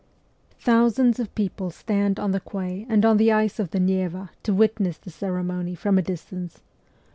Thousands 0.57 1.19
of 1.19 1.35
people 1.35 1.69
stand 1.69 2.19
on 2.19 2.31
the 2.31 2.39
quay 2.39 2.87
and 2.89 3.05
on 3.05 3.17
the 3.17 3.31
ice 3.31 3.59
of 3.59 3.69
the 3.69 3.79
Neva 3.79 4.31
to 4.41 4.51
witness 4.51 4.97
the 4.97 5.11
ceremony 5.11 5.75
from 5.75 5.99
a 5.99 6.01
distance. 6.01 6.63